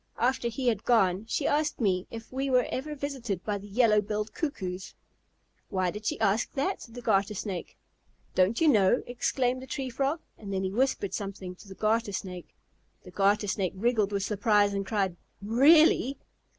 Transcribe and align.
After 0.17 0.47
he 0.47 0.67
had 0.67 0.83
gone, 0.83 1.25
she 1.27 1.45
asked 1.45 1.79
me 1.79 2.07
if 2.09 2.33
we 2.33 2.49
were 2.49 2.65
ever 2.71 2.95
visited 2.95 3.43
by 3.45 3.59
the 3.59 3.67
Yellow 3.67 4.01
Billed 4.01 4.33
Cuckoos." 4.33 4.95
"Why 5.69 5.91
did 5.91 6.07
she 6.07 6.19
ask 6.19 6.51
that?" 6.53 6.81
said 6.81 6.95
the 6.95 7.03
Garter 7.03 7.35
Snake. 7.35 7.77
"Don't 8.33 8.59
you 8.59 8.67
know?" 8.67 9.03
exclaimed 9.05 9.61
the 9.61 9.67
Tree 9.67 9.91
Frog. 9.91 10.19
And 10.39 10.51
then 10.51 10.63
he 10.63 10.71
whispered 10.71 11.13
something 11.13 11.53
to 11.53 11.67
the 11.67 11.75
Garter 11.75 12.13
Snake. 12.13 12.55
The 13.03 13.11
Garter 13.11 13.47
Snake 13.47 13.73
wriggled 13.75 14.11
with 14.11 14.23
surprise 14.23 14.73
and 14.73 14.87
cried, 14.87 15.17
"Really?" 15.39 16.17